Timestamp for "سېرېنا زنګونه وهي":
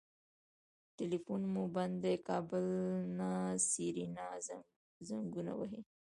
3.69-5.81